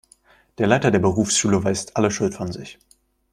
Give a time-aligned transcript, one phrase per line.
[0.57, 2.79] Der Leiter der Berufsschule weist alle Schuld von sich.